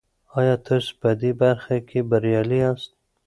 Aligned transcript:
آیا 0.39 0.55
تاسو 0.65 0.91
په 1.01 1.09
دې 1.21 1.31
برخه 1.41 1.75
کې 1.89 1.99
بریالي 2.09 2.57
یاست؟ 2.63 2.91